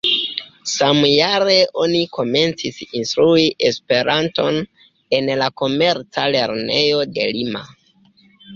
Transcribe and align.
Samjare 0.75 1.57
oni 1.83 2.01
komencis 2.17 2.79
instrui 3.01 3.45
E-on 3.69 4.59
en 5.21 5.31
la 5.45 5.53
Komerca 5.63 6.27
lernejo 6.39 7.07
de 7.19 7.31
Lima. 7.39 7.67